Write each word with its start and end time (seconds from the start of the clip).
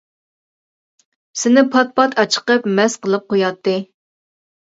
سېنى 1.41 1.63
پات-پات 1.75 2.17
ئاچىقىپ 2.23 2.65
مەست 2.79 2.99
قىلىپ 3.05 3.27
قوياتتى. 3.35 3.77